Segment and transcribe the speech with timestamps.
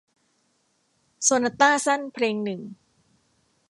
[1.23, 2.61] โซนาต้าสั้นเพลงหนึ่ง